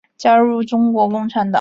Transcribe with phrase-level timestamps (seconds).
[0.17, 1.49] 加入中国共产党。